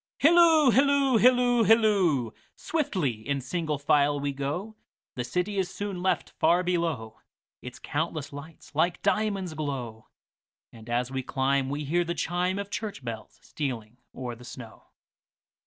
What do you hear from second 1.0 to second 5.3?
hilloo, hilloo! Swiftly in single file we go, The